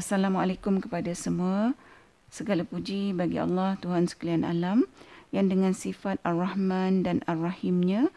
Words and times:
Assalamualaikum 0.00 0.80
kepada 0.80 1.12
semua. 1.12 1.76
Segala 2.32 2.64
puji 2.64 3.12
bagi 3.12 3.36
Allah 3.36 3.76
Tuhan 3.84 4.08
sekalian 4.08 4.48
alam 4.48 4.88
yang 5.28 5.52
dengan 5.52 5.76
sifat 5.76 6.16
Ar-Rahman 6.24 7.04
dan 7.04 7.20
Ar-Rahimnya 7.28 8.08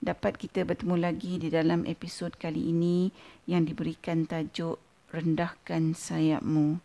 dapat 0.00 0.40
kita 0.40 0.64
bertemu 0.64 0.96
lagi 0.96 1.36
di 1.36 1.52
dalam 1.52 1.84
episod 1.84 2.32
kali 2.40 2.72
ini 2.72 3.12
yang 3.44 3.68
diberikan 3.68 4.24
tajuk 4.24 4.80
Rendahkan 5.12 5.92
Sayapmu. 5.92 6.80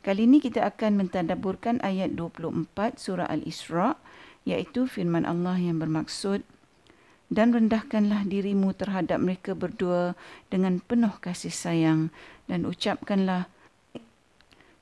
Kali 0.00 0.32
ini 0.32 0.40
kita 0.40 0.64
akan 0.64 1.04
mentadaburkan 1.04 1.76
ayat 1.84 2.16
24 2.16 2.72
surah 2.96 3.28
Al-Isra' 3.28 4.00
iaitu 4.48 4.88
firman 4.88 5.28
Allah 5.28 5.60
yang 5.60 5.76
bermaksud 5.76 6.40
dan 7.28 7.52
rendahkanlah 7.52 8.24
dirimu 8.24 8.72
terhadap 8.72 9.20
mereka 9.20 9.52
berdua 9.52 10.16
dengan 10.48 10.80
penuh 10.80 11.12
kasih 11.20 11.52
sayang 11.52 12.08
dan 12.48 12.64
ucapkanlah 12.64 13.52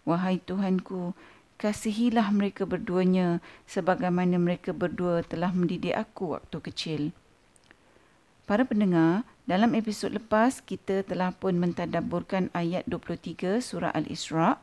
Wahai 0.02 0.42
Tuhanku, 0.42 1.14
kasihilah 1.62 2.34
mereka 2.34 2.66
berduanya 2.66 3.38
sebagaimana 3.70 4.34
mereka 4.34 4.74
berdua 4.74 5.22
telah 5.22 5.54
mendidik 5.54 5.94
aku 5.94 6.34
waktu 6.34 6.58
kecil. 6.58 7.02
Para 8.42 8.66
pendengar, 8.66 9.22
dalam 9.46 9.78
episod 9.78 10.10
lepas 10.10 10.58
kita 10.58 11.06
telah 11.06 11.30
pun 11.30 11.54
mentadaburkan 11.54 12.50
ayat 12.50 12.82
23 12.90 13.62
surah 13.62 13.94
Al-Isra' 13.94 14.58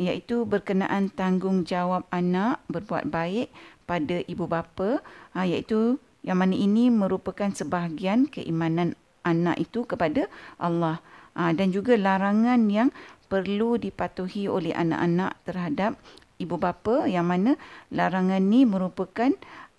iaitu 0.00 0.48
berkenaan 0.48 1.12
tanggungjawab 1.12 2.08
anak 2.08 2.62
berbuat 2.72 3.12
baik 3.12 3.52
pada 3.84 4.24
ibu 4.24 4.48
bapa 4.48 5.04
ha, 5.34 5.44
iaitu 5.44 6.00
yang 6.22 6.40
mana 6.40 6.54
ini 6.54 6.88
merupakan 6.88 7.50
sebahagian 7.50 8.30
keimanan 8.30 8.94
anak 9.28 9.60
itu 9.60 9.84
kepada 9.84 10.26
Allah 10.56 11.04
ha, 11.36 11.52
dan 11.52 11.68
juga 11.70 11.94
larangan 11.94 12.64
yang 12.72 12.88
perlu 13.28 13.76
dipatuhi 13.76 14.48
oleh 14.48 14.72
anak-anak 14.72 15.36
terhadap 15.44 16.00
ibu 16.40 16.56
bapa 16.56 17.04
yang 17.04 17.28
mana 17.28 17.60
larangan 17.92 18.40
ni 18.40 18.64
merupakan 18.64 19.30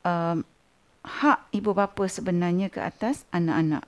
uh, 0.05 0.37
hak 1.01 1.39
ibu 1.55 1.71
bapa 1.73 2.05
sebenarnya 2.05 2.69
ke 2.69 2.83
atas 2.83 3.25
anak-anak. 3.33 3.83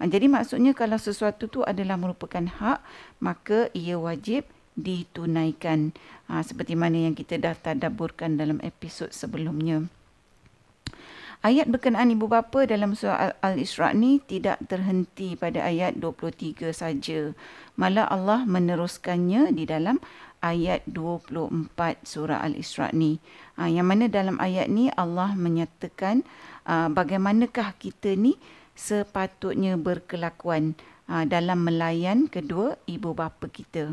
Ha, 0.00 0.10
jadi 0.10 0.26
maksudnya 0.26 0.74
kalau 0.74 0.98
sesuatu 0.98 1.46
tu 1.46 1.60
adalah 1.62 1.94
merupakan 1.94 2.42
hak, 2.42 2.82
maka 3.22 3.70
ia 3.76 3.94
wajib 4.00 4.48
ditunaikan. 4.74 5.94
Ha, 6.26 6.42
seperti 6.42 6.74
mana 6.74 7.06
yang 7.06 7.14
kita 7.14 7.38
dah 7.38 7.54
tadaburkan 7.54 8.34
dalam 8.34 8.58
episod 8.64 9.12
sebelumnya. 9.14 9.86
Ayat 11.44 11.68
berkenaan 11.68 12.08
ibu 12.08 12.24
bapa 12.24 12.64
dalam 12.64 12.96
surah 12.96 13.36
Al-Isra' 13.44 13.92
ni 13.92 14.16
tidak 14.16 14.64
terhenti 14.64 15.36
pada 15.36 15.60
ayat 15.60 16.00
23 16.00 16.72
saja. 16.72 17.36
Malah 17.76 18.08
Allah 18.08 18.48
meneruskannya 18.48 19.52
di 19.52 19.68
dalam 19.68 20.00
ayat 20.40 20.80
24 20.88 22.00
surah 22.00 22.40
Al-Isra' 22.40 22.96
ni. 22.96 23.20
Ha, 23.60 23.68
yang 23.68 23.84
mana 23.84 24.08
dalam 24.08 24.40
ayat 24.40 24.72
ni 24.72 24.88
Allah 24.96 25.36
menyatakan 25.36 26.24
uh, 26.64 26.88
bagaimanakah 26.88 27.76
kita 27.76 28.16
ni 28.16 28.40
sepatutnya 28.72 29.76
berkelakuan 29.76 30.72
uh, 31.12 31.28
dalam 31.28 31.60
melayan 31.60 32.24
kedua 32.24 32.80
ibu 32.88 33.12
bapa 33.12 33.52
kita. 33.52 33.92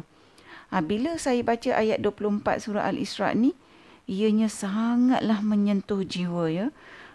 Ha, 0.71 0.79
bila 0.79 1.19
saya 1.19 1.43
baca 1.43 1.75
ayat 1.75 1.99
24 1.99 2.63
surah 2.63 2.87
Al-Isra' 2.87 3.35
ni, 3.35 3.51
ianya 4.07 4.47
sangatlah 4.47 5.43
menyentuh 5.43 6.07
jiwa 6.07 6.47
ya. 6.47 6.71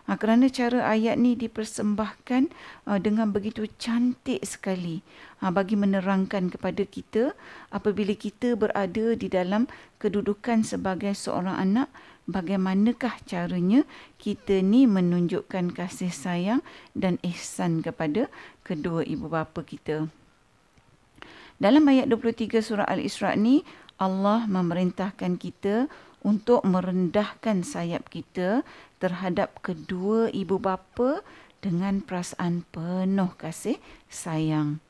Ha, 0.07 0.15
kerana 0.15 0.47
cara 0.47 0.87
ayat 0.87 1.19
ni 1.19 1.35
dipersembahkan 1.35 2.55
uh, 2.87 2.99
dengan 3.03 3.35
begitu 3.35 3.67
cantik 3.75 4.39
sekali 4.47 5.03
ha, 5.43 5.51
bagi 5.51 5.75
menerangkan 5.75 6.47
kepada 6.47 6.87
kita 6.87 7.35
apabila 7.75 8.15
kita 8.15 8.55
berada 8.55 9.19
di 9.19 9.27
dalam 9.27 9.67
kedudukan 9.99 10.63
sebagai 10.63 11.11
seorang 11.11 11.59
anak 11.59 11.91
bagaimanakah 12.31 13.19
caranya 13.27 13.83
kita 14.23 14.63
ni 14.63 14.87
menunjukkan 14.87 15.75
kasih 15.75 16.15
sayang 16.15 16.63
dan 16.95 17.19
ihsan 17.27 17.83
kepada 17.83 18.31
kedua 18.63 19.03
ibu 19.03 19.27
bapa 19.27 19.63
kita. 19.67 20.07
Dalam 21.59 21.83
ayat 21.89 22.07
23 22.13 22.63
surah 22.63 22.87
Al-Isra 22.87 23.33
ni 23.35 23.67
Allah 23.97 24.45
memerintahkan 24.45 25.41
kita 25.41 25.89
untuk 26.27 26.67
merendahkan 26.67 27.63
sayap 27.63 28.11
kita 28.11 28.67
terhadap 28.99 29.63
kedua 29.63 30.27
ibu 30.35 30.59
bapa 30.59 31.23
dengan 31.63 32.03
perasaan 32.03 32.67
penuh 32.75 33.31
kasih 33.39 33.79
sayang. 34.11 34.83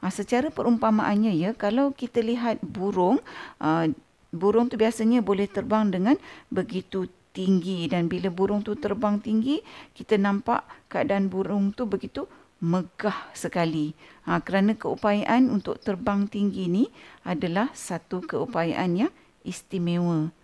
Ha, 0.00 0.10
secara 0.10 0.48
perumpamaannya 0.48 1.36
ya, 1.36 1.52
kalau 1.52 1.92
kita 1.92 2.24
lihat 2.24 2.58
burung, 2.64 3.22
uh, 3.62 3.86
burung 4.34 4.66
tu 4.66 4.80
biasanya 4.80 5.22
boleh 5.22 5.46
terbang 5.46 5.92
dengan 5.92 6.16
begitu 6.50 7.06
tinggi 7.30 7.86
dan 7.86 8.10
bila 8.10 8.32
burung 8.32 8.64
tu 8.64 8.74
terbang 8.74 9.22
tinggi, 9.22 9.62
kita 9.94 10.18
nampak 10.18 10.66
keadaan 10.90 11.30
burung 11.30 11.70
tu 11.70 11.86
begitu 11.86 12.26
megah 12.58 13.30
sekali. 13.30 13.94
Ha, 14.26 14.42
kerana 14.42 14.74
keupayaan 14.74 15.52
untuk 15.52 15.78
terbang 15.78 16.26
tinggi 16.26 16.66
ni 16.66 16.84
adalah 17.22 17.70
satu 17.70 18.24
keupayaan 18.26 19.06
yang 19.06 19.12
istimewa. 19.46 20.34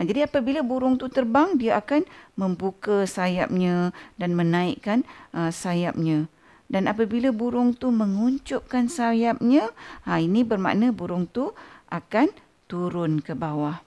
Ha, 0.00 0.08
jadi 0.08 0.24
apabila 0.24 0.64
burung 0.64 0.96
tu 0.96 1.12
terbang, 1.12 1.60
dia 1.60 1.76
akan 1.76 2.08
membuka 2.32 3.04
sayapnya 3.04 3.92
dan 4.16 4.32
menaikkan 4.32 5.04
uh, 5.36 5.52
sayapnya. 5.52 6.24
Dan 6.72 6.88
apabila 6.88 7.28
burung 7.36 7.76
tu 7.76 7.92
menguncupkan 7.92 8.88
sayapnya, 8.88 9.68
ha, 10.08 10.16
ini 10.16 10.40
bermakna 10.40 10.88
burung 10.88 11.28
tu 11.28 11.52
akan 11.92 12.32
turun 12.64 13.20
ke 13.20 13.36
bawah. 13.36 13.84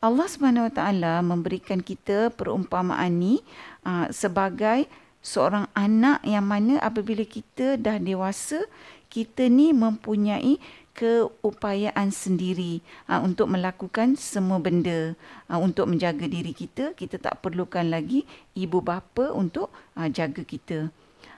Allah 0.00 0.28
SWT 0.32 0.80
memberikan 1.20 1.84
kita 1.84 2.32
perumpamaan 2.32 3.12
ni 3.12 3.44
uh, 3.84 4.08
sebagai 4.08 4.88
seorang 5.20 5.68
anak 5.76 6.24
yang 6.24 6.48
mana 6.48 6.80
apabila 6.80 7.28
kita 7.28 7.76
dah 7.76 8.00
dewasa, 8.00 8.64
kita 9.12 9.52
ni 9.52 9.76
mempunyai 9.76 10.56
keupayaan 10.98 12.10
sendiri 12.10 12.82
uh, 13.06 13.22
untuk 13.22 13.46
melakukan 13.54 14.18
semua 14.18 14.58
benda. 14.58 15.14
Uh, 15.46 15.62
untuk 15.62 15.86
menjaga 15.86 16.26
diri 16.26 16.50
kita 16.50 16.98
kita 16.98 17.22
tak 17.22 17.38
perlukan 17.38 17.86
lagi 17.86 18.26
ibu 18.58 18.82
bapa 18.82 19.30
untuk 19.30 19.70
uh, 19.94 20.10
jaga 20.10 20.42
kita. 20.42 20.90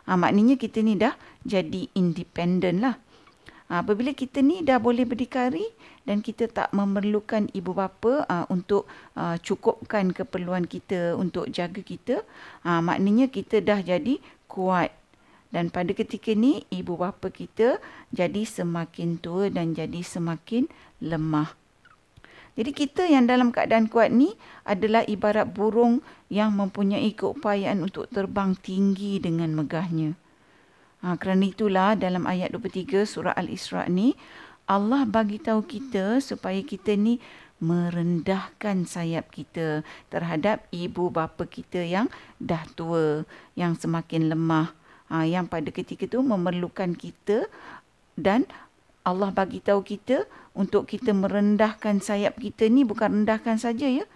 Uh, 0.09 0.16
maknanya 0.16 0.56
kita 0.56 0.81
ni 0.81 0.97
dah 0.97 1.12
jadi 1.44 1.93
independen 1.93 2.81
lah. 2.81 2.97
Apabila 3.71 4.10
kita 4.10 4.43
ni 4.43 4.66
dah 4.66 4.82
boleh 4.82 5.06
berdikari 5.06 5.62
dan 6.03 6.27
kita 6.27 6.50
tak 6.50 6.75
memerlukan 6.75 7.47
ibu 7.54 7.71
bapa 7.71 8.27
uh, 8.27 8.42
untuk 8.50 8.91
uh, 9.15 9.38
cukupkan 9.38 10.10
keperluan 10.10 10.66
kita 10.66 11.15
untuk 11.15 11.47
jaga 11.54 11.78
kita 11.78 12.27
uh, 12.66 12.82
maknanya 12.82 13.31
kita 13.31 13.62
dah 13.62 13.78
jadi 13.78 14.19
kuat 14.50 14.91
dan 15.50 15.66
pada 15.75 15.91
ketika 15.91 16.31
ini, 16.31 16.62
ibu 16.71 16.94
bapa 16.94 17.27
kita 17.34 17.83
jadi 18.15 18.47
semakin 18.47 19.19
tua 19.19 19.50
dan 19.50 19.75
jadi 19.75 19.99
semakin 19.99 20.71
lemah. 21.03 21.59
Jadi 22.55 22.71
kita 22.71 23.06
yang 23.06 23.27
dalam 23.27 23.50
keadaan 23.50 23.91
kuat 23.91 24.15
ni 24.15 24.34
adalah 24.62 25.03
ibarat 25.06 25.50
burung 25.50 26.03
yang 26.31 26.55
mempunyai 26.55 27.10
keupayaan 27.15 27.83
untuk 27.83 28.06
terbang 28.10 28.55
tinggi 28.59 29.19
dengan 29.19 29.55
megahnya. 29.55 30.15
Ha, 31.03 31.19
kerana 31.19 31.50
itulah 31.50 31.91
dalam 31.99 32.28
ayat 32.31 32.55
23 32.55 33.06
surah 33.06 33.34
Al-Isra' 33.34 33.91
ni, 33.91 34.15
Allah 34.71 35.03
bagi 35.03 35.43
tahu 35.43 35.66
kita 35.66 36.22
supaya 36.22 36.62
kita 36.62 36.94
ni 36.94 37.19
merendahkan 37.59 38.87
sayap 38.87 39.34
kita 39.34 39.83
terhadap 40.12 40.62
ibu 40.71 41.10
bapa 41.10 41.49
kita 41.49 41.83
yang 41.83 42.06
dah 42.39 42.62
tua, 42.78 43.27
yang 43.59 43.75
semakin 43.75 44.31
lemah 44.31 44.79
ha, 45.10 45.26
yang 45.26 45.50
pada 45.50 45.69
ketika 45.75 46.06
itu 46.06 46.22
memerlukan 46.22 46.94
kita 46.97 47.50
dan 48.15 48.47
Allah 49.03 49.34
bagi 49.34 49.59
tahu 49.59 49.82
kita 49.82 50.25
untuk 50.54 50.87
kita 50.87 51.10
merendahkan 51.10 51.98
sayap 51.98 52.39
kita 52.39 52.71
ni 52.71 52.86
bukan 52.86 53.22
rendahkan 53.22 53.59
saja 53.59 53.91
ya 53.91 54.07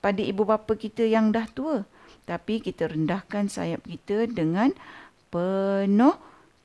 pada 0.00 0.22
ibu 0.22 0.46
bapa 0.46 0.72
kita 0.78 1.04
yang 1.04 1.34
dah 1.34 1.44
tua 1.50 1.84
tapi 2.24 2.62
kita 2.62 2.88
rendahkan 2.88 3.50
sayap 3.50 3.82
kita 3.84 4.30
dengan 4.30 4.70
penuh 5.34 6.14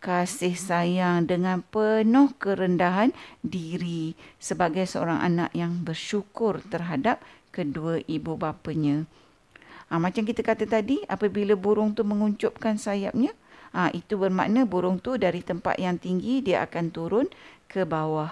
kasih 0.06 0.53
sayang 0.53 1.25
dengan 1.25 1.65
penuh 1.65 2.29
kerendahan 2.38 3.09
diri 3.41 4.13
sebagai 4.38 4.85
seorang 4.85 5.17
anak 5.17 5.50
yang 5.57 5.81
bersyukur 5.81 6.62
terhadap 6.69 7.17
kedua 7.50 8.06
ibu 8.06 8.38
bapanya. 8.38 9.09
Ha, 9.89 9.97
macam 9.97 10.21
kita 10.21 10.45
kata 10.45 10.69
tadi, 10.69 11.01
apabila 11.09 11.57
burung 11.57 11.97
tu 11.97 12.06
menguncupkan 12.06 12.77
sayapnya, 12.77 13.33
ha, 13.75 13.92
itu 13.92 14.16
bermakna 14.16 14.63
burung 14.63 15.04
tu 15.04 15.19
dari 15.19 15.44
tempat 15.44 15.75
yang 15.75 16.00
tinggi 16.00 16.39
dia 16.39 16.63
akan 16.63 16.95
turun 16.95 17.27
ke 17.68 17.83
bawah. 17.83 18.31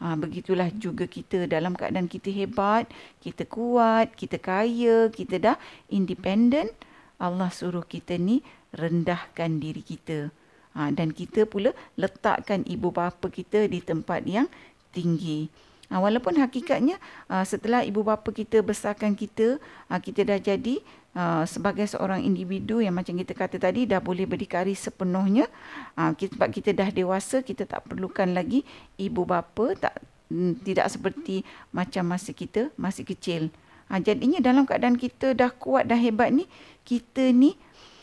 Ha, 0.00 0.16
begitulah 0.16 0.72
juga 0.72 1.04
kita 1.04 1.44
dalam 1.44 1.76
keadaan 1.76 2.08
kita 2.08 2.32
hebat, 2.32 2.88
kita 3.20 3.44
kuat, 3.44 4.16
kita 4.16 4.40
kaya, 4.40 5.12
kita 5.12 5.36
dah 5.36 5.56
independen. 5.92 6.72
Allah 7.20 7.50
suruh 7.52 7.84
kita 7.84 8.16
ni 8.16 8.40
rendahkan 8.72 9.60
diri 9.60 9.84
kita. 9.84 10.32
Ha, 10.78 10.94
dan 10.94 11.12
kita 11.12 11.44
pula 11.44 11.74
letakkan 11.98 12.64
ibu 12.64 12.88
bapa 12.88 13.28
kita 13.28 13.66
di 13.68 13.82
tempat 13.82 14.24
yang 14.24 14.46
tinggi. 14.94 15.50
Ha, 15.88 16.04
walaupun 16.04 16.36
hakikatnya 16.36 17.00
uh, 17.32 17.40
setelah 17.48 17.80
ibu 17.80 18.04
bapa 18.04 18.28
kita 18.28 18.60
besarkan 18.60 19.16
kita, 19.16 19.56
uh, 19.88 19.96
kita 19.96 20.20
dah 20.20 20.36
jadi 20.36 20.84
uh, 21.16 21.48
sebagai 21.48 21.88
seorang 21.88 22.20
individu 22.20 22.84
yang 22.84 22.92
macam 22.92 23.16
kita 23.16 23.32
kata 23.32 23.56
tadi 23.56 23.88
dah 23.88 23.96
boleh 23.96 24.28
berdikari 24.28 24.76
sepenuhnya. 24.76 25.48
Uh, 25.96 26.12
kita, 26.12 26.36
sebab 26.36 26.48
kita 26.52 26.76
dah 26.76 26.92
dewasa, 26.92 27.40
kita 27.40 27.64
tak 27.64 27.88
perlukan 27.88 28.28
lagi 28.36 28.68
ibu 29.00 29.24
bapa, 29.24 29.80
tak 29.80 29.96
mm, 30.28 30.60
tidak 30.60 30.92
seperti 30.92 31.40
macam 31.72 32.04
masa 32.04 32.36
kita 32.36 32.68
masih 32.76 33.08
kecil. 33.08 33.48
Ha, 33.88 33.96
jadinya 34.04 34.44
dalam 34.44 34.68
keadaan 34.68 35.00
kita 35.00 35.32
dah 35.32 35.48
kuat, 35.48 35.88
dah 35.88 35.96
hebat 35.96 36.28
ni, 36.28 36.44
kita 36.84 37.32
ni 37.32 37.56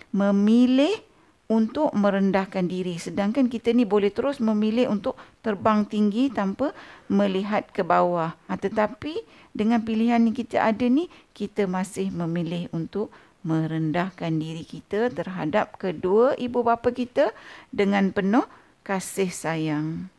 memilih 0.10 0.98
untuk 1.46 1.94
merendahkan 1.94 2.66
diri. 2.66 2.98
Sedangkan 2.98 3.46
kita 3.46 3.70
ni 3.70 3.86
boleh 3.86 4.10
terus 4.10 4.42
memilih 4.42 4.90
untuk 4.90 5.14
terbang 5.46 5.86
tinggi 5.86 6.34
tanpa 6.34 6.74
melihat 7.06 7.70
ke 7.70 7.86
bawah. 7.86 8.34
Ha, 8.50 8.58
tetapi 8.58 9.22
dengan 9.54 9.86
pilihan 9.86 10.26
yang 10.26 10.34
kita 10.34 10.62
ada 10.62 10.86
ni, 10.90 11.06
kita 11.38 11.70
masih 11.70 12.10
memilih 12.10 12.66
untuk 12.74 13.14
merendahkan 13.46 14.42
diri 14.42 14.66
kita 14.66 15.14
terhadap 15.14 15.78
kedua 15.78 16.34
ibu 16.42 16.66
bapa 16.66 16.90
kita 16.90 17.30
dengan 17.70 18.10
penuh 18.10 18.44
kasih 18.82 19.30
sayang. 19.30 20.10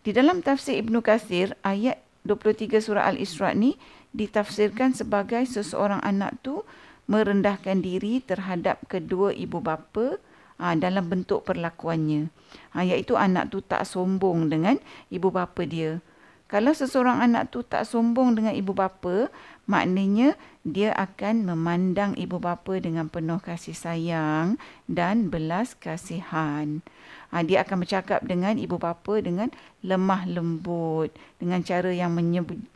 Di 0.00 0.16
dalam 0.16 0.40
tafsir 0.40 0.80
Ibnu 0.80 1.04
Kathir, 1.04 1.52
ayat 1.60 2.00
23 2.24 2.80
surah 2.80 3.04
Al-Isra 3.10 3.52
ni 3.52 3.76
ditafsirkan 4.16 4.96
sebagai 4.96 5.44
seseorang 5.44 6.00
anak 6.00 6.40
tu 6.40 6.64
merendahkan 7.06 7.82
diri 7.82 8.22
terhadap 8.22 8.82
kedua 8.90 9.30
ibu 9.34 9.62
bapa 9.62 10.18
ha, 10.58 10.74
dalam 10.74 11.06
bentuk 11.06 11.46
perlakuannya. 11.46 12.28
Ha, 12.74 12.82
iaitu 12.84 13.14
anak 13.14 13.54
tu 13.54 13.62
tak 13.62 13.86
sombong 13.86 14.50
dengan 14.50 14.76
ibu 15.08 15.30
bapa 15.30 15.62
dia. 15.64 16.02
Kalau 16.46 16.70
seseorang 16.70 17.18
anak 17.18 17.50
tu 17.50 17.66
tak 17.66 17.82
sombong 17.90 18.38
dengan 18.38 18.54
ibu 18.54 18.70
bapa, 18.70 19.34
maknanya 19.66 20.38
dia 20.62 20.94
akan 20.94 21.42
memandang 21.42 22.14
ibu 22.14 22.38
bapa 22.38 22.78
dengan 22.78 23.10
penuh 23.10 23.42
kasih 23.42 23.74
sayang 23.74 24.54
dan 24.86 25.26
belas 25.26 25.74
kasihan. 25.74 26.86
Ha, 27.34 27.42
dia 27.42 27.66
akan 27.66 27.82
bercakap 27.82 28.22
dengan 28.22 28.62
ibu 28.62 28.78
bapa 28.78 29.18
dengan 29.18 29.50
lemah 29.82 30.22
lembut, 30.30 31.10
dengan 31.42 31.66
cara 31.66 31.90
yang 31.90 32.14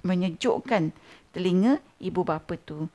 menyejukkan 0.02 0.90
telinga 1.30 1.78
ibu 2.02 2.26
bapa 2.26 2.58
tu. 2.58 2.90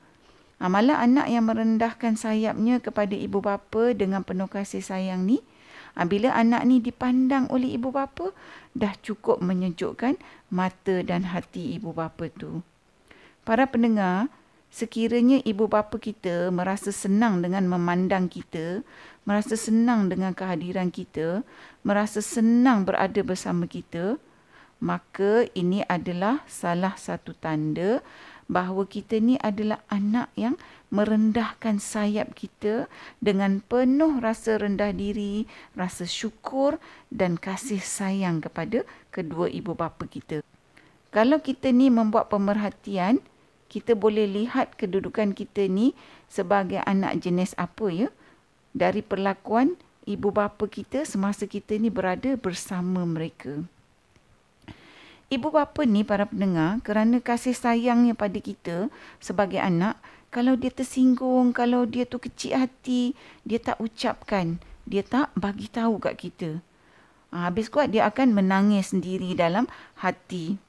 Ha, 0.56 0.72
malah 0.72 1.04
anak 1.04 1.28
yang 1.28 1.44
merendahkan 1.52 2.16
sayapnya 2.16 2.80
kepada 2.80 3.12
ibu 3.12 3.44
bapa 3.44 3.92
dengan 3.92 4.24
penuh 4.24 4.48
kasih 4.48 4.80
sayang 4.80 5.28
ni, 5.28 5.44
ha, 5.92 6.08
bila 6.08 6.32
anak 6.32 6.64
ni 6.64 6.80
dipandang 6.80 7.44
oleh 7.52 7.76
ibu 7.76 7.92
bapa, 7.92 8.32
dah 8.72 8.96
cukup 9.04 9.44
menyejukkan 9.44 10.16
mata 10.48 11.04
dan 11.04 11.28
hati 11.28 11.76
ibu 11.76 11.92
bapa 11.92 12.32
tu. 12.32 12.64
Para 13.44 13.68
pendengar, 13.68 14.32
sekiranya 14.72 15.44
ibu 15.44 15.68
bapa 15.68 16.00
kita 16.00 16.48
merasa 16.48 16.88
senang 16.88 17.44
dengan 17.44 17.68
memandang 17.68 18.32
kita, 18.32 18.80
merasa 19.28 19.60
senang 19.60 20.08
dengan 20.08 20.32
kehadiran 20.32 20.88
kita, 20.88 21.44
merasa 21.84 22.24
senang 22.24 22.88
berada 22.88 23.20
bersama 23.20 23.68
kita, 23.68 24.16
maka 24.80 25.48
ini 25.56 25.80
adalah 25.88 26.44
salah 26.44 26.96
satu 27.00 27.32
tanda 27.32 28.04
bahawa 28.46 28.86
kita 28.86 29.18
ni 29.18 29.34
adalah 29.42 29.82
anak 29.90 30.30
yang 30.38 30.54
merendahkan 30.94 31.82
sayap 31.82 32.34
kita 32.38 32.86
dengan 33.18 33.58
penuh 33.58 34.22
rasa 34.22 34.62
rendah 34.62 34.94
diri, 34.94 35.50
rasa 35.74 36.06
syukur 36.06 36.78
dan 37.10 37.34
kasih 37.36 37.82
sayang 37.82 38.38
kepada 38.38 38.86
kedua 39.10 39.50
ibu 39.50 39.74
bapa 39.74 40.06
kita. 40.06 40.46
Kalau 41.10 41.42
kita 41.42 41.74
ni 41.74 41.90
membuat 41.90 42.30
pemerhatian, 42.30 43.18
kita 43.66 43.98
boleh 43.98 44.30
lihat 44.30 44.78
kedudukan 44.78 45.34
kita 45.34 45.66
ni 45.66 45.96
sebagai 46.30 46.78
anak 46.86 47.18
jenis 47.18 47.50
apa 47.58 47.90
ya 47.90 48.08
dari 48.70 49.02
perlakuan 49.02 49.74
ibu 50.06 50.30
bapa 50.30 50.70
kita 50.70 51.02
semasa 51.02 51.50
kita 51.50 51.74
ni 51.80 51.90
berada 51.90 52.38
bersama 52.38 53.02
mereka. 53.02 53.66
Ibu 55.26 55.50
bapa 55.50 55.82
ni 55.82 56.06
para 56.06 56.30
pendengar 56.30 56.78
kerana 56.86 57.18
kasih 57.18 57.50
sayangnya 57.50 58.14
pada 58.14 58.38
kita 58.38 58.86
sebagai 59.18 59.58
anak, 59.58 59.98
kalau 60.30 60.54
dia 60.54 60.70
tersinggung, 60.70 61.50
kalau 61.50 61.82
dia 61.82 62.06
tu 62.06 62.22
kecil 62.22 62.54
hati, 62.54 63.18
dia 63.42 63.58
tak 63.58 63.82
ucapkan, 63.82 64.62
dia 64.86 65.02
tak 65.02 65.34
bagi 65.34 65.66
tahu 65.66 65.98
kat 65.98 66.14
kita. 66.14 66.50
Ha, 67.34 67.50
habis 67.50 67.66
kuat 67.66 67.90
dia 67.90 68.06
akan 68.06 68.38
menangis 68.38 68.94
sendiri 68.94 69.34
dalam 69.34 69.66
hati. 69.98 70.62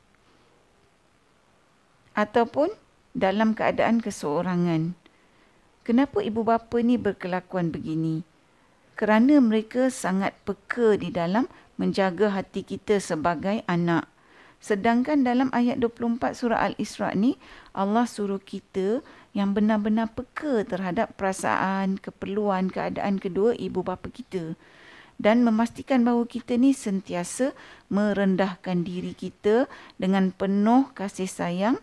Ataupun 2.18 2.74
dalam 3.14 3.54
keadaan 3.54 4.02
keseorangan. 4.02 4.98
Kenapa 5.86 6.18
ibu 6.26 6.42
bapa 6.42 6.82
ni 6.82 6.98
berkelakuan 6.98 7.70
begini? 7.70 8.26
Kerana 8.98 9.38
mereka 9.38 9.94
sangat 9.94 10.34
peka 10.42 10.98
di 10.98 11.14
dalam 11.14 11.46
menjaga 11.78 12.34
hati 12.34 12.66
kita 12.66 12.98
sebagai 12.98 13.62
anak. 13.70 14.10
Sedangkan 14.58 15.22
dalam 15.22 15.54
ayat 15.54 15.78
24 15.80 16.34
surah 16.34 16.74
Al-Isra 16.74 17.14
ni 17.14 17.38
Allah 17.78 18.10
suruh 18.10 18.42
kita 18.42 19.06
yang 19.38 19.54
benar-benar 19.54 20.10
peka 20.18 20.66
terhadap 20.66 21.14
perasaan, 21.14 22.02
keperluan, 22.02 22.74
keadaan 22.74 23.22
kedua 23.22 23.54
ibu 23.54 23.86
bapa 23.86 24.10
kita 24.10 24.58
dan 25.18 25.42
memastikan 25.42 26.06
bahawa 26.06 26.30
kita 26.30 26.56
ni 26.58 26.74
sentiasa 26.78 27.54
merendahkan 27.90 28.86
diri 28.86 29.18
kita 29.18 29.66
dengan 29.98 30.30
penuh 30.30 30.94
kasih 30.94 31.30
sayang 31.30 31.78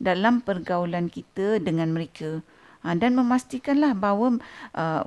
dalam 0.00 0.40
pergaulan 0.40 1.12
kita 1.12 1.60
dengan 1.60 1.92
mereka. 1.92 2.40
Ha, 2.86 2.96
dan 2.96 3.18
memastikanlah 3.18 3.92
bahawa 3.92 4.40
uh, 4.72 5.04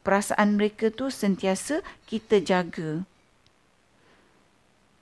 perasaan 0.00 0.56
mereka 0.56 0.88
tu 0.88 1.12
sentiasa 1.12 1.84
kita 2.08 2.40
jaga 2.40 3.04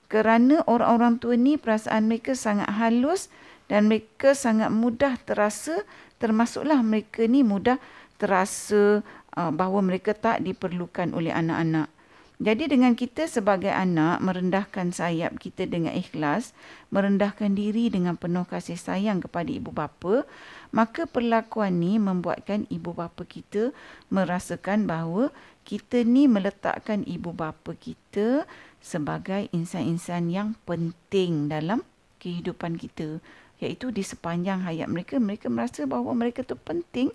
kerana 0.09 0.65
orang-orang 0.65 1.21
tua 1.21 1.37
ni 1.37 1.61
perasaan 1.61 2.09
mereka 2.09 2.33
sangat 2.33 2.69
halus 2.81 3.29
dan 3.69 3.93
mereka 3.93 4.33
sangat 4.33 4.73
mudah 4.73 5.21
terasa 5.29 5.85
termasuklah 6.17 6.81
mereka 6.81 7.29
ni 7.29 7.45
mudah 7.45 7.77
terasa 8.17 9.05
uh, 9.37 9.51
bahawa 9.55 9.85
mereka 9.85 10.17
tak 10.17 10.43
diperlukan 10.43 11.15
oleh 11.15 11.31
anak-anak. 11.31 11.93
Jadi 12.39 12.71
dengan 12.71 12.95
kita 12.95 13.27
sebagai 13.27 13.75
anak 13.75 14.23
merendahkan 14.23 14.95
sayap 14.95 15.43
kita 15.43 15.67
dengan 15.67 15.91
ikhlas, 15.91 16.55
merendahkan 16.95 17.59
diri 17.59 17.91
dengan 17.91 18.15
penuh 18.15 18.47
kasih 18.47 18.79
sayang 18.79 19.19
kepada 19.19 19.51
ibu 19.51 19.75
bapa, 19.75 20.23
maka 20.71 21.11
perlakuan 21.11 21.83
ni 21.83 21.99
membuatkan 21.99 22.71
ibu 22.71 22.95
bapa 22.95 23.27
kita 23.27 23.75
merasakan 24.15 24.87
bahawa 24.87 25.35
kita 25.67 26.07
ni 26.07 26.31
meletakkan 26.31 27.03
ibu 27.11 27.35
bapa 27.35 27.75
kita 27.75 28.47
sebagai 28.79 29.51
insan-insan 29.51 30.31
yang 30.31 30.55
penting 30.63 31.51
dalam 31.51 31.83
kehidupan 32.23 32.79
kita. 32.79 33.19
Iaitu 33.59 33.91
di 33.91 34.07
sepanjang 34.07 34.63
hayat 34.63 34.87
mereka 34.87 35.19
mereka 35.19 35.51
merasa 35.51 35.91
bahawa 35.91 36.15
mereka 36.15 36.47
tu 36.47 36.55
penting 36.55 37.11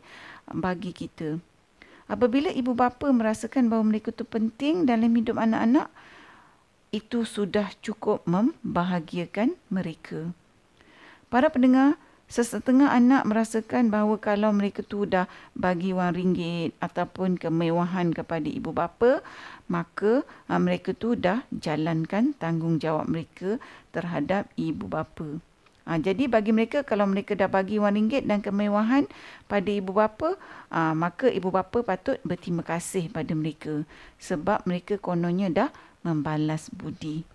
bagi 0.51 0.91
kita 0.91 1.39
apabila 2.13 2.53
ibu 2.53 2.77
bapa 2.77 3.09
merasakan 3.09 3.73
bahawa 3.73 3.89
mereka 3.89 4.13
tu 4.13 4.21
penting 4.21 4.85
dalam 4.85 5.09
hidup 5.09 5.41
anak-anak 5.41 5.89
itu 6.93 7.25
sudah 7.25 7.73
cukup 7.81 8.21
membahagiakan 8.29 9.57
mereka 9.73 10.29
para 11.33 11.49
pendengar 11.49 11.97
Sesetengah 12.33 12.89
anak 12.89 13.29
merasakan 13.29 13.93
bahawa 13.93 14.17
kalau 14.17 14.49
mereka 14.55 14.81
tu 14.81 15.05
dah 15.05 15.29
bagi 15.53 15.93
wang 15.93 16.17
ringgit 16.17 16.73
ataupun 16.81 17.37
kemewahan 17.37 18.09
kepada 18.09 18.49
ibu 18.49 18.73
bapa, 18.73 19.21
maka 19.69 20.25
uh, 20.49 20.57
mereka 20.57 20.97
tu 20.97 21.13
dah 21.13 21.45
jalankan 21.53 22.33
tanggungjawab 22.41 23.05
mereka 23.05 23.61
terhadap 23.93 24.49
ibu 24.57 24.89
bapa. 24.89 25.37
Ha, 25.83 25.99
jadi 25.99 26.31
bagi 26.31 26.55
mereka 26.55 26.87
kalau 26.87 27.03
mereka 27.03 27.35
dah 27.35 27.51
bagi 27.51 27.75
wang 27.75 27.99
ringgit 27.99 28.23
dan 28.23 28.39
kemewahan 28.39 29.03
pada 29.51 29.67
ibu 29.67 29.91
bapa, 29.91 30.39
ha, 30.71 30.95
maka 30.95 31.27
ibu 31.27 31.51
bapa 31.51 31.83
patut 31.83 32.15
berterima 32.23 32.63
kasih 32.63 33.11
pada 33.11 33.35
mereka 33.35 33.83
sebab 34.15 34.63
mereka 34.63 34.95
kononnya 34.95 35.51
dah 35.51 35.69
membalas 36.07 36.71
budi. 36.71 37.27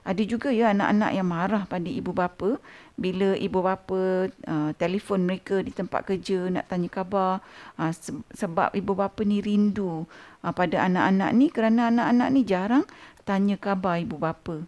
Ada 0.00 0.22
juga 0.24 0.48
ya 0.48 0.72
anak-anak 0.72 1.10
yang 1.12 1.28
marah 1.28 1.62
pada 1.68 1.84
ibu 1.84 2.16
bapa 2.16 2.56
bila 2.96 3.36
ibu 3.36 3.60
bapa 3.60 4.32
uh, 4.32 4.70
telefon 4.80 5.28
mereka 5.28 5.60
di 5.60 5.76
tempat 5.76 6.08
kerja 6.08 6.48
nak 6.48 6.72
tanya 6.72 6.88
khabar 6.88 7.44
uh, 7.76 7.92
sebab 8.32 8.72
ibu 8.72 8.96
bapa 8.96 9.20
ni 9.28 9.44
rindu 9.44 10.08
uh, 10.40 10.52
pada 10.56 10.88
anak-anak 10.88 11.30
ni 11.36 11.52
kerana 11.52 11.92
anak-anak 11.92 12.28
ni 12.32 12.40
jarang 12.48 12.84
tanya 13.28 13.60
khabar 13.60 14.00
ibu 14.00 14.16
bapa. 14.16 14.64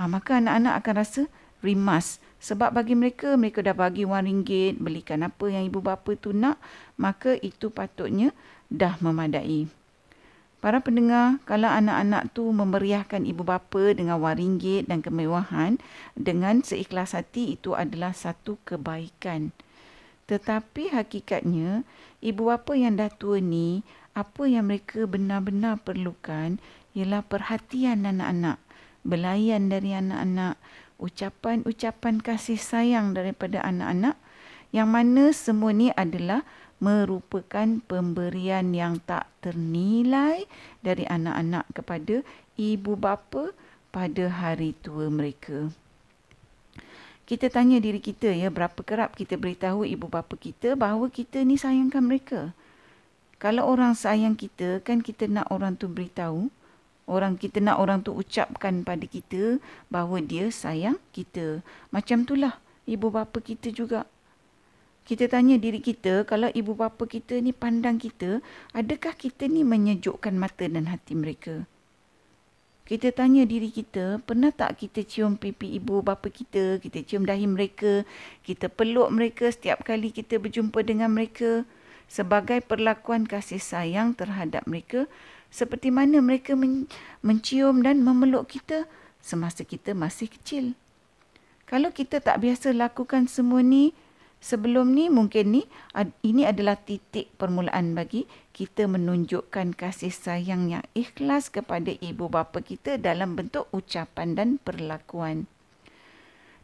Uh, 0.00 0.08
maka 0.08 0.40
anak-anak 0.40 0.80
akan 0.80 0.94
rasa 0.96 1.22
rimas 1.60 2.16
sebab 2.40 2.72
bagi 2.72 2.96
mereka 2.96 3.36
mereka 3.36 3.60
dah 3.60 3.76
bagi 3.76 4.08
wang 4.08 4.24
ringgit 4.24 4.80
belikan 4.80 5.20
apa 5.20 5.52
yang 5.52 5.68
ibu 5.68 5.84
bapa 5.84 6.16
tu 6.16 6.32
nak 6.32 6.56
maka 6.96 7.36
itu 7.44 7.68
patutnya 7.68 8.32
dah 8.72 8.96
memadai. 9.04 9.68
Para 10.60 10.76
pendengar, 10.84 11.40
kalau 11.48 11.72
anak-anak 11.72 12.36
tu 12.36 12.44
memeriahkan 12.52 13.24
ibu 13.24 13.40
bapa 13.40 13.96
dengan 13.96 14.20
wang 14.20 14.36
ringgit 14.36 14.84
dan 14.92 15.00
kemewahan 15.00 15.80
dengan 16.12 16.60
seikhlas 16.60 17.16
hati 17.16 17.56
itu 17.56 17.72
adalah 17.72 18.12
satu 18.12 18.60
kebaikan. 18.68 19.56
Tetapi 20.28 20.92
hakikatnya, 20.92 21.80
ibu 22.20 22.52
bapa 22.52 22.76
yang 22.76 23.00
dah 23.00 23.08
tua 23.08 23.40
ni, 23.40 23.80
apa 24.12 24.44
yang 24.44 24.68
mereka 24.68 25.08
benar-benar 25.08 25.80
perlukan 25.80 26.60
ialah 26.92 27.24
perhatian 27.24 28.04
anak-anak, 28.04 28.60
belayan 29.00 29.72
dari 29.72 29.96
anak-anak, 29.96 30.60
ucapan-ucapan 31.00 32.20
kasih 32.20 32.60
sayang 32.60 33.16
daripada 33.16 33.64
anak-anak 33.64 34.20
yang 34.70 34.92
mana 34.92 35.34
semua 35.34 35.74
ni 35.74 35.90
adalah 35.96 36.46
merupakan 36.80 37.82
pemberian 37.84 38.72
yang 38.72 39.02
tak 39.04 39.28
ternilai 39.44 40.48
dari 40.80 41.04
anak-anak 41.04 41.68
kepada 41.76 42.24
ibu 42.56 42.96
bapa 42.96 43.52
pada 43.92 44.24
hari 44.30 44.72
tua 44.80 45.12
mereka. 45.12 45.68
Kita 47.28 47.46
tanya 47.46 47.78
diri 47.78 48.02
kita 48.02 48.34
ya 48.34 48.50
berapa 48.50 48.80
kerap 48.82 49.14
kita 49.14 49.38
beritahu 49.38 49.86
ibu 49.86 50.10
bapa 50.10 50.34
kita 50.34 50.74
bahawa 50.74 51.06
kita 51.12 51.46
ni 51.46 51.54
sayangkan 51.54 52.02
mereka. 52.02 52.40
Kalau 53.38 53.70
orang 53.70 53.94
sayang 53.94 54.34
kita 54.34 54.82
kan 54.82 55.00
kita 55.00 55.30
nak 55.30 55.48
orang 55.48 55.78
tu 55.78 55.86
beritahu, 55.86 56.50
orang 57.08 57.40
kita 57.40 57.62
nak 57.62 57.80
orang 57.80 58.04
tu 58.04 58.12
ucapkan 58.12 58.82
pada 58.84 59.04
kita 59.04 59.62
bahawa 59.88 60.20
dia 60.20 60.48
sayang 60.52 60.98
kita. 61.14 61.64
Macam 61.94 62.24
itulah 62.24 62.58
ibu 62.84 63.08
bapa 63.08 63.38
kita 63.40 63.70
juga 63.70 64.04
kita 65.08 65.26
tanya 65.26 65.58
diri 65.58 65.82
kita, 65.82 66.22
kalau 66.22 66.52
ibu 66.54 66.76
bapa 66.76 67.02
kita 67.02 67.42
ni 67.42 67.50
pandang 67.50 67.98
kita, 67.98 68.38
adakah 68.70 69.10
kita 69.18 69.50
ni 69.50 69.66
menyejukkan 69.66 70.38
mata 70.38 70.70
dan 70.70 70.86
hati 70.86 71.18
mereka? 71.18 71.66
Kita 72.86 73.10
tanya 73.10 73.42
diri 73.42 73.74
kita, 73.74 74.22
pernah 74.22 74.54
tak 74.54 74.78
kita 74.82 75.02
cium 75.02 75.34
pipi 75.34 75.78
ibu 75.78 76.02
bapa 76.02 76.30
kita, 76.30 76.78
kita 76.78 77.02
cium 77.02 77.26
dahi 77.26 77.46
mereka, 77.46 78.06
kita 78.46 78.70
peluk 78.70 79.10
mereka 79.10 79.50
setiap 79.50 79.82
kali 79.82 80.14
kita 80.14 80.38
berjumpa 80.38 80.78
dengan 80.86 81.10
mereka 81.10 81.66
sebagai 82.10 82.58
perlakuan 82.62 83.26
kasih 83.26 83.62
sayang 83.62 84.14
terhadap 84.18 84.66
mereka 84.66 85.06
seperti 85.50 85.90
mana 85.90 86.22
mereka 86.22 86.54
men- 86.54 86.86
mencium 87.20 87.82
dan 87.82 88.00
memeluk 88.06 88.48
kita 88.48 88.86
semasa 89.20 89.66
kita 89.66 89.92
masih 89.92 90.30
kecil. 90.30 90.72
Kalau 91.68 91.94
kita 91.94 92.18
tak 92.18 92.42
biasa 92.42 92.74
lakukan 92.74 93.30
semua 93.30 93.62
ni, 93.62 93.94
Sebelum 94.40 94.96
ni 94.96 95.12
mungkin 95.12 95.52
ni 95.52 95.62
ini 96.24 96.48
adalah 96.48 96.80
titik 96.80 97.28
permulaan 97.36 97.92
bagi 97.92 98.24
kita 98.56 98.88
menunjukkan 98.88 99.76
kasih 99.76 100.08
sayang 100.08 100.72
yang 100.72 100.84
ikhlas 100.96 101.52
kepada 101.52 101.92
ibu 102.00 102.24
bapa 102.32 102.64
kita 102.64 102.96
dalam 102.96 103.36
bentuk 103.36 103.68
ucapan 103.68 104.32
dan 104.32 104.48
perlakuan. 104.56 105.44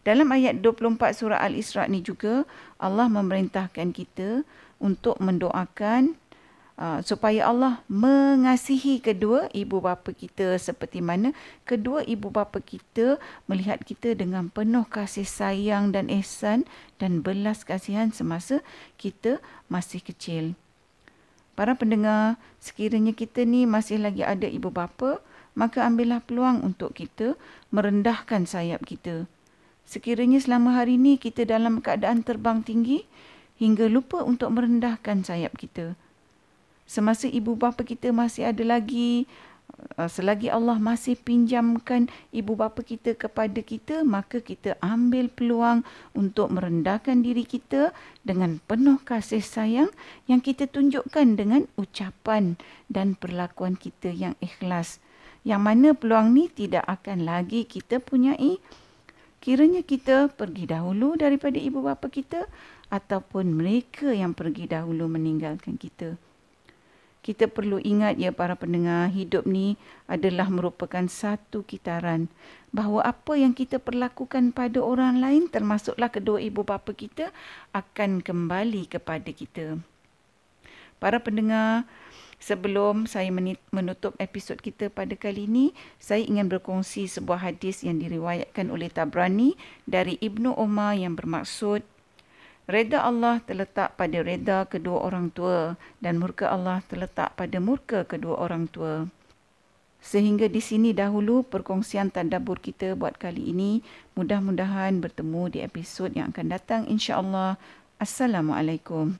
Dalam 0.08 0.32
ayat 0.32 0.64
24 0.64 0.96
surah 1.12 1.44
Al-Isra 1.44 1.84
ni 1.92 2.00
juga 2.00 2.48
Allah 2.80 3.12
memerintahkan 3.12 3.92
kita 3.92 4.48
untuk 4.80 5.20
mendoakan 5.20 6.16
Uh, 6.76 7.00
supaya 7.00 7.48
Allah 7.48 7.80
mengasihi 7.88 9.00
kedua 9.00 9.48
ibu 9.56 9.80
bapa 9.80 10.12
kita 10.12 10.60
seperti 10.60 11.00
mana 11.00 11.32
kedua 11.64 12.04
ibu 12.04 12.28
bapa 12.28 12.60
kita 12.60 13.16
melihat 13.48 13.80
kita 13.80 14.12
dengan 14.12 14.52
penuh 14.52 14.84
kasih 14.84 15.24
sayang 15.24 15.88
dan 15.88 16.12
ihsan 16.20 16.68
dan 17.00 17.24
belas 17.24 17.64
kasihan 17.64 18.12
semasa 18.12 18.60
kita 19.00 19.40
masih 19.72 20.04
kecil. 20.04 20.52
Para 21.56 21.72
pendengar, 21.80 22.36
sekiranya 22.60 23.16
kita 23.16 23.48
ni 23.48 23.64
masih 23.64 23.96
lagi 23.96 24.20
ada 24.20 24.44
ibu 24.44 24.68
bapa, 24.68 25.24
maka 25.56 25.80
ambillah 25.80 26.20
peluang 26.28 26.60
untuk 26.60 26.92
kita 26.92 27.40
merendahkan 27.72 28.44
sayap 28.44 28.84
kita. 28.84 29.24
Sekiranya 29.88 30.44
selama 30.44 30.76
hari 30.76 31.00
ini 31.00 31.16
kita 31.16 31.48
dalam 31.48 31.80
keadaan 31.80 32.20
terbang 32.20 32.60
tinggi 32.60 33.08
hingga 33.56 33.88
lupa 33.88 34.20
untuk 34.20 34.52
merendahkan 34.52 35.24
sayap 35.24 35.56
kita 35.56 35.96
semasa 36.86 37.26
ibu 37.26 37.58
bapa 37.58 37.82
kita 37.82 38.14
masih 38.14 38.46
ada 38.46 38.62
lagi 38.62 39.26
uh, 39.98 40.06
selagi 40.06 40.48
Allah 40.48 40.78
masih 40.78 41.18
pinjamkan 41.18 42.06
ibu 42.30 42.54
bapa 42.54 42.80
kita 42.86 43.18
kepada 43.18 43.58
kita 43.60 44.06
maka 44.06 44.38
kita 44.38 44.78
ambil 44.78 45.26
peluang 45.26 45.82
untuk 46.14 46.54
merendahkan 46.54 47.26
diri 47.26 47.42
kita 47.42 47.90
dengan 48.22 48.62
penuh 48.70 49.02
kasih 49.02 49.42
sayang 49.42 49.90
yang 50.30 50.38
kita 50.38 50.70
tunjukkan 50.70 51.34
dengan 51.34 51.66
ucapan 51.74 52.54
dan 52.86 53.18
perlakuan 53.18 53.74
kita 53.74 54.14
yang 54.14 54.38
ikhlas. 54.38 55.02
Yang 55.46 55.62
mana 55.62 55.88
peluang 55.94 56.34
ni 56.34 56.50
tidak 56.50 56.82
akan 56.86 57.22
lagi 57.22 57.66
kita 57.66 58.02
punyai. 58.02 58.58
Kiranya 59.38 59.86
kita 59.86 60.26
pergi 60.26 60.66
dahulu 60.66 61.14
daripada 61.14 61.54
ibu 61.54 61.78
bapa 61.78 62.10
kita 62.10 62.50
ataupun 62.90 63.54
mereka 63.54 64.10
yang 64.10 64.34
pergi 64.34 64.66
dahulu 64.66 65.06
meninggalkan 65.06 65.78
kita 65.78 66.18
kita 67.26 67.50
perlu 67.50 67.82
ingat 67.82 68.22
ya 68.22 68.30
para 68.30 68.54
pendengar, 68.54 69.10
hidup 69.10 69.50
ni 69.50 69.74
adalah 70.06 70.46
merupakan 70.46 71.02
satu 71.10 71.66
kitaran 71.66 72.30
bahawa 72.70 73.02
apa 73.02 73.34
yang 73.34 73.50
kita 73.50 73.82
perlakukan 73.82 74.54
pada 74.54 74.78
orang 74.78 75.18
lain 75.18 75.50
termasuklah 75.50 76.06
kedua 76.06 76.38
ibu 76.38 76.62
bapa 76.62 76.94
kita 76.94 77.34
akan 77.74 78.22
kembali 78.22 78.86
kepada 78.86 79.26
kita. 79.34 79.82
Para 81.02 81.18
pendengar, 81.18 81.82
sebelum 82.38 83.10
saya 83.10 83.34
menutup 83.74 84.14
episod 84.22 84.62
kita 84.62 84.86
pada 84.86 85.18
kali 85.18 85.50
ini, 85.50 85.74
saya 85.98 86.22
ingin 86.22 86.46
berkongsi 86.46 87.10
sebuah 87.10 87.42
hadis 87.42 87.82
yang 87.82 87.98
diriwayatkan 87.98 88.70
oleh 88.70 88.86
Tabrani 88.86 89.58
dari 89.82 90.14
Ibnu 90.22 90.54
Umar 90.54 90.94
yang 90.94 91.18
bermaksud 91.18 91.82
Reda 92.66 93.06
Allah 93.06 93.38
terletak 93.46 93.94
pada 93.94 94.26
reda 94.26 94.66
kedua 94.66 95.06
orang 95.06 95.30
tua 95.30 95.78
dan 96.02 96.18
murka 96.18 96.50
Allah 96.50 96.82
terletak 96.90 97.38
pada 97.38 97.62
murka 97.62 98.02
kedua 98.02 98.42
orang 98.42 98.66
tua. 98.66 99.06
Sehingga 100.02 100.50
di 100.50 100.58
sini 100.58 100.90
dahulu 100.90 101.46
perkongsian 101.46 102.10
tadabbur 102.10 102.58
kita 102.58 102.98
buat 102.98 103.22
kali 103.22 103.54
ini. 103.54 103.86
Mudah-mudahan 104.18 104.98
bertemu 104.98 105.42
di 105.54 105.58
episod 105.62 106.10
yang 106.10 106.34
akan 106.34 106.46
datang 106.50 106.82
insya-Allah. 106.90 107.54
Assalamualaikum. 108.02 109.14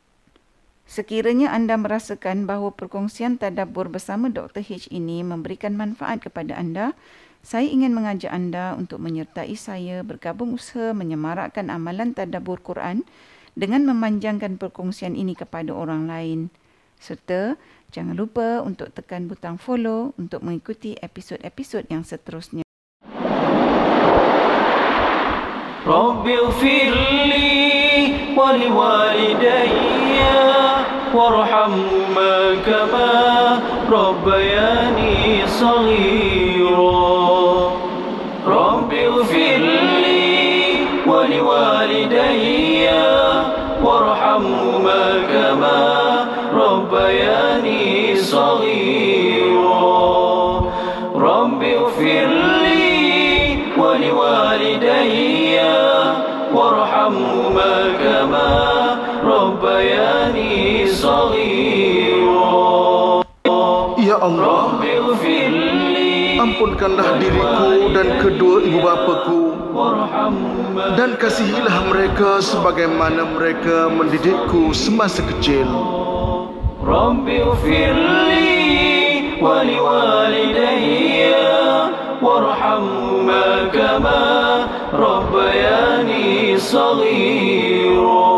Sekiranya 0.82 1.54
anda 1.54 1.78
merasakan 1.78 2.50
bahawa 2.50 2.74
perkongsian 2.74 3.38
tadabbur 3.38 3.86
bersama 3.86 4.26
Dr. 4.26 4.62
H 4.62 4.90
ini 4.90 5.22
memberikan 5.22 5.78
manfaat 5.78 6.18
kepada 6.18 6.58
anda, 6.58 6.98
saya 7.46 7.70
ingin 7.70 7.94
mengajak 7.94 8.34
anda 8.34 8.74
untuk 8.74 8.98
menyertai 8.98 9.54
saya 9.54 10.02
bergabung 10.02 10.58
usaha 10.58 10.90
menyemarakkan 10.90 11.70
amalan 11.70 12.10
tadabbur 12.10 12.58
Quran 12.58 13.06
dengan 13.55 13.83
memanjangkan 13.87 14.55
perkongsian 14.55 15.17
ini 15.17 15.35
kepada 15.35 15.75
orang 15.75 16.07
lain. 16.07 16.39
Serta 17.01 17.57
jangan 17.89 18.15
lupa 18.15 18.61
untuk 18.61 18.93
tekan 18.93 19.27
butang 19.27 19.57
follow 19.57 20.15
untuk 20.15 20.45
mengikuti 20.45 20.95
episod-episod 20.99 21.87
yang 21.89 22.05
seterusnya. 22.05 22.63
رب 25.81 26.27
اغفر 26.27 26.93
لي 27.25 28.13
ولوالدي 28.37 29.81
وارحمهما 31.13 32.55
كما 32.65 33.59
ربياني 33.89 35.47
صغيرا 35.47 36.44
Allah 64.26 64.82
Ampunkanlah 66.36 67.16
diriku 67.16 67.96
dan 67.96 68.20
kedua 68.20 68.60
ibu 68.60 68.78
bapaku. 68.84 69.42
Dan 70.98 71.16
kasihilah 71.16 71.88
mereka 71.88 72.44
sebagaimana 72.44 73.24
mereka 73.38 73.88
mendidikku 73.88 74.74
semasa 74.76 75.24
kecil. 75.24 75.64
Rabbi 76.84 77.40
ufirli 77.40 78.52
wali 79.40 79.76
walidayya 79.80 81.48
warhamhuma 82.20 83.72
kama 83.72 84.22
rabbayani 84.92 86.54
saghira 86.60 88.35